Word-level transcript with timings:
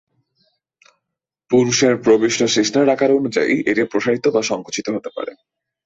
পুরুষের 1.51 1.93
প্রবিষ্ট 2.05 2.39
শিশ্নের 2.55 2.87
আকার 2.89 3.11
অনুযায়ী 3.11 3.53
এটি 3.65 3.83
প্রসারিত 3.83 4.25
বা 4.27 4.41
সঙ্কুচিত 4.41 4.87
হতে 4.89 5.09
পারে। 5.15 5.31